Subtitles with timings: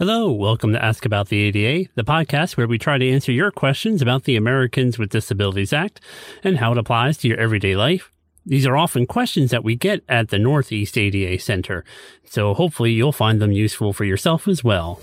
[0.00, 3.50] Hello, welcome to Ask About the ADA, the podcast where we try to answer your
[3.50, 6.00] questions about the Americans with Disabilities Act
[6.44, 8.12] and how it applies to your everyday life.
[8.46, 11.84] These are often questions that we get at the Northeast ADA Center,
[12.24, 15.00] so hopefully you'll find them useful for yourself as well.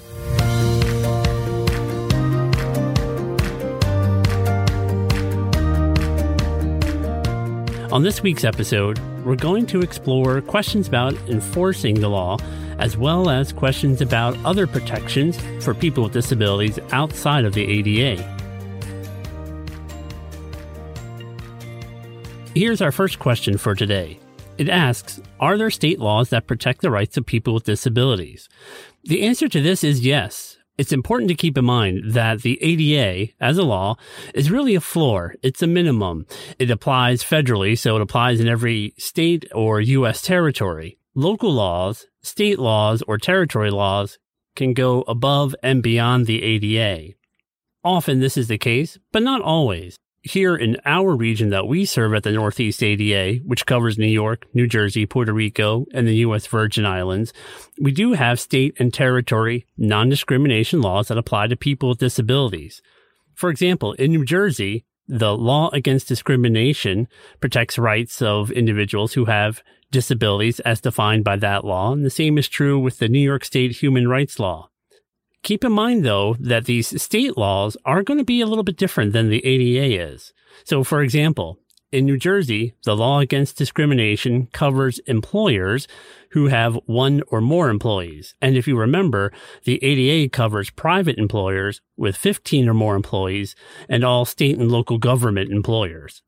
[7.95, 12.37] On this week's episode, we're going to explore questions about enforcing the law
[12.77, 18.21] as well as questions about other protections for people with disabilities outside of the ADA.
[22.53, 24.19] Here's our first question for today.
[24.57, 28.49] It asks Are there state laws that protect the rights of people with disabilities?
[29.05, 30.54] The answer to this is yes.
[30.77, 33.95] It's important to keep in mind that the ADA, as a law,
[34.33, 35.35] is really a floor.
[35.41, 36.25] It's a minimum.
[36.59, 40.21] It applies federally, so it applies in every state or U.S.
[40.21, 40.97] territory.
[41.13, 44.17] Local laws state laws or territory laws
[44.55, 47.13] can go above and beyond the ADA.
[47.83, 49.95] Often this is the case, but not always.
[50.27, 54.47] Here in our region that we serve at the Northeast ADA, which covers New York,
[54.55, 56.47] New Jersey, Puerto Rico, and the U.S.
[56.47, 57.31] Virgin Islands,
[57.79, 62.81] we do have state and territory non-discrimination laws that apply to people with disabilities.
[63.35, 67.07] For example, in New Jersey, the law against discrimination
[67.39, 72.39] protects rights of individuals who have disabilities as defined by that law, and the same
[72.39, 74.71] is true with the New York State human rights law.
[75.45, 78.77] Keep in mind, though, that these state laws are going to be a little bit
[78.77, 80.33] different than the ADA is.
[80.63, 81.59] So, for example,
[81.91, 85.87] in New Jersey, the law against discrimination covers employers
[86.31, 88.33] who have one or more employees.
[88.41, 89.31] And if you remember,
[89.65, 93.55] the ADA covers private employers with 15 or more employees
[93.87, 96.23] and all state and local government employers.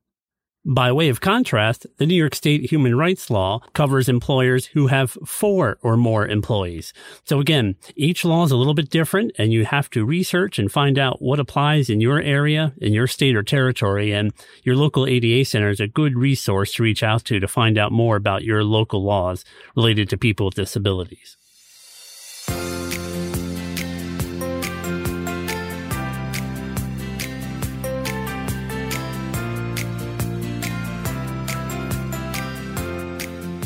[0.70, 5.12] By way of contrast, the New York State human rights law covers employers who have
[5.26, 6.92] four or more employees.
[7.23, 10.70] So again, each law is a little bit different and you have to research and
[10.70, 14.12] find out what applies in your area, in your state or territory.
[14.12, 17.77] And your local ADA center is a good resource to reach out to to find
[17.77, 21.38] out more about your local laws related to people with disabilities.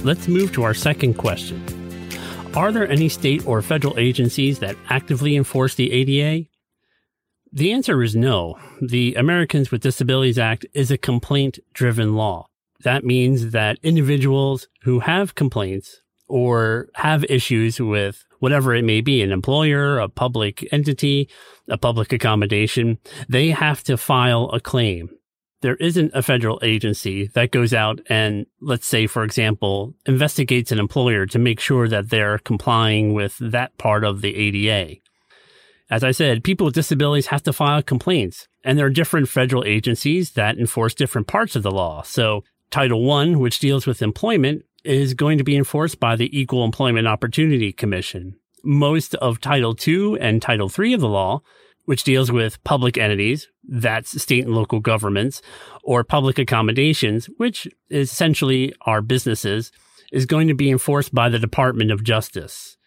[0.04, 1.64] Let's move to our second question.
[2.56, 6.48] Are there any state or federal agencies that actively enforce the ADA?
[7.54, 8.58] The answer is no.
[8.82, 12.48] The Americans with Disabilities Act is a complaint driven law.
[12.84, 19.22] That means that individuals who have complaints or have issues with whatever it may be,
[19.22, 21.30] an employer, a public entity,
[21.68, 22.98] a public accommodation,
[23.30, 25.10] they have to file a claim
[25.62, 30.80] there isn't a federal agency that goes out and, let's say, for example, investigates an
[30.80, 35.00] employer to make sure that they're complying with that part of the ADA.
[35.90, 39.64] As I said, people with disabilities have to file complaints, and there are different federal
[39.66, 42.02] agencies that enforce different parts of the law.
[42.02, 46.64] So Title I, which deals with employment, is going to be enforced by the Equal
[46.64, 48.36] Employment Opportunity Commission.
[48.64, 51.42] Most of Title II and Title III of the law
[51.86, 55.42] which deals with public entities, that's state and local governments,
[55.84, 59.72] or public accommodations, which essentially are businesses,
[60.12, 62.78] is going to be enforced by the Department of Justice.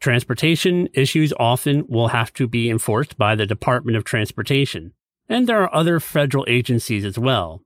[0.00, 4.92] Transportation issues often will have to be enforced by the Department of Transportation.
[5.28, 7.62] And there are other federal agencies as well.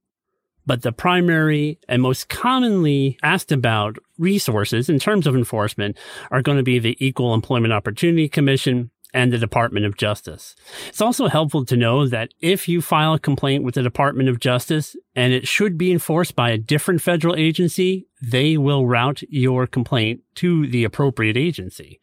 [0.64, 5.99] But the primary and most commonly asked about resources in terms of enforcement
[6.31, 10.55] are going to be the Equal Employment Opportunity Commission and the Department of Justice.
[10.89, 14.41] It's also helpful to know that if you file a complaint with the Department of
[14.41, 19.67] Justice and it should be enforced by a different federal agency, they will route your
[19.67, 22.00] complaint to the appropriate agency.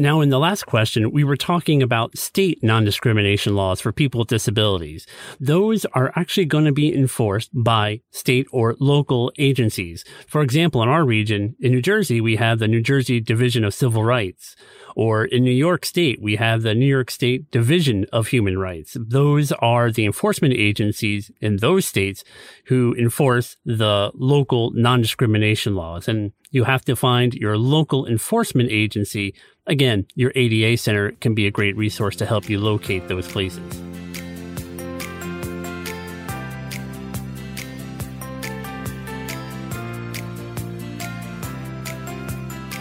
[0.00, 4.28] Now, in the last question, we were talking about state non-discrimination laws for people with
[4.28, 5.08] disabilities.
[5.40, 10.04] Those are actually going to be enforced by state or local agencies.
[10.28, 13.74] For example, in our region, in New Jersey, we have the New Jersey Division of
[13.74, 14.54] Civil Rights.
[14.98, 18.96] Or in New York State, we have the New York State Division of Human Rights.
[18.98, 22.24] Those are the enforcement agencies in those states
[22.64, 26.08] who enforce the local non-discrimination laws.
[26.08, 29.34] And you have to find your local enforcement agency
[29.68, 33.87] Again, your ADA center can be a great resource to help you locate those places.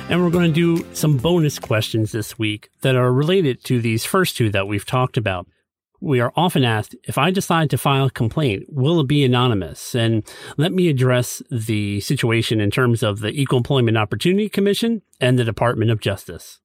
[0.09, 4.05] And we're going to do some bonus questions this week that are related to these
[4.05, 5.47] first two that we've talked about.
[5.99, 9.93] We are often asked, if I decide to file a complaint, will it be anonymous?
[9.93, 10.25] And
[10.55, 15.43] let me address the situation in terms of the Equal Employment Opportunity Commission and the
[15.43, 16.61] Department of Justice.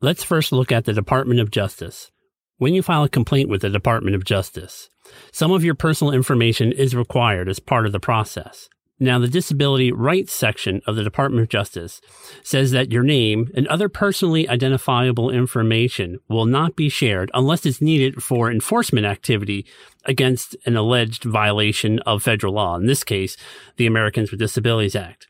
[0.00, 2.12] Let's first look at the Department of Justice.
[2.56, 4.90] When you file a complaint with the Department of Justice,
[5.32, 8.68] some of your personal information is required as part of the process.
[9.02, 12.00] Now, the disability rights section of the Department of Justice
[12.44, 17.82] says that your name and other personally identifiable information will not be shared unless it's
[17.82, 19.66] needed for enforcement activity
[20.04, 22.76] against an alleged violation of federal law.
[22.76, 23.36] In this case,
[23.76, 25.26] the Americans with Disabilities Act.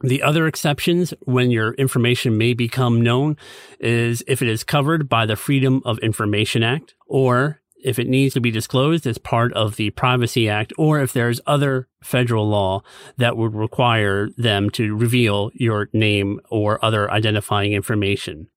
[0.00, 3.36] The other exceptions when your information may become known
[3.78, 8.34] is if it is covered by the Freedom of Information Act or if it needs
[8.34, 12.82] to be disclosed as part of the Privacy Act, or if there's other federal law
[13.16, 18.48] that would require them to reveal your name or other identifying information.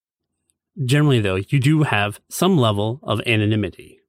[0.84, 4.00] Generally, though, you do have some level of anonymity.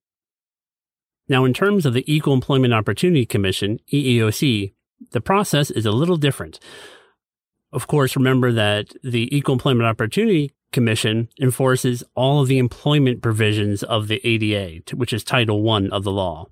[1.29, 4.75] Now, in terms of the Equal Employment Opportunity Commission, EEOC,
[5.13, 6.59] the process is a little different.
[7.73, 13.83] Of course, remember that the Equal Employment Opportunity Commission enforces all of the employment provisions
[13.83, 16.47] of the ADA, which is Title I of the law.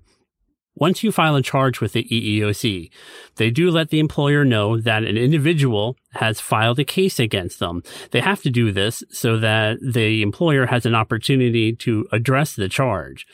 [0.75, 2.89] Once you file a charge with the EEOC,
[3.35, 7.83] they do let the employer know that an individual has filed a case against them.
[8.11, 12.69] They have to do this so that the employer has an opportunity to address the
[12.69, 13.25] charge.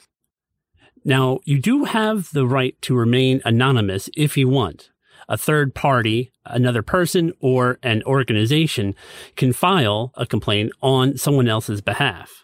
[1.04, 4.90] Now, you do have the right to remain anonymous if you want
[5.28, 8.96] a third party, another person or an organization
[9.36, 12.44] can file a complaint on someone else's behalf.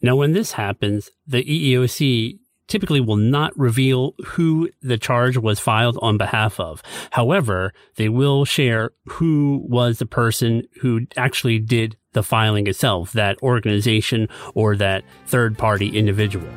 [0.00, 5.98] Now, when this happens, the EEOC typically will not reveal who the charge was filed
[6.00, 6.82] on behalf of.
[7.10, 13.40] However, they will share who was the person who actually did the filing itself, that
[13.42, 16.48] organization or that third party individual.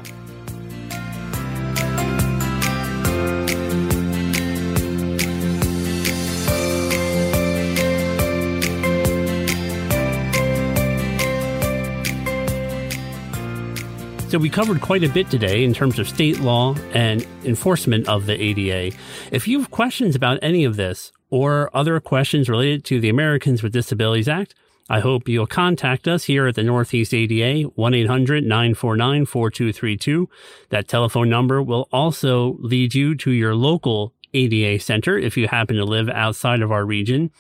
[14.36, 18.26] So we covered quite a bit today in terms of state law and enforcement of
[18.26, 18.94] the ADA.
[19.32, 23.64] If you have questions about any of this or other questions related to the Americans
[23.64, 24.54] with Disabilities Act,
[24.90, 30.28] I hope you'll contact us here at the Northeast ADA, 1-800-949-4232.
[30.68, 35.78] That telephone number will also lead you to your local ADA center if you happen
[35.78, 37.32] to live outside of our region.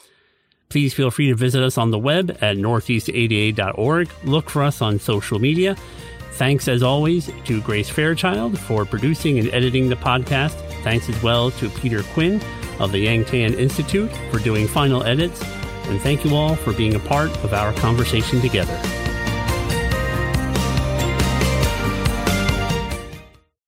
[0.69, 4.09] Please feel free to visit us on the web at northeastada.org.
[4.24, 5.75] Look for us on social media
[6.36, 10.54] Thanks as always to Grace Fairchild for producing and editing the podcast.
[10.84, 12.42] Thanks as well to Peter Quinn
[12.80, 15.42] of the Yang Tan Institute for doing final edits.
[15.86, 18.78] And thank you all for being a part of our conversation together.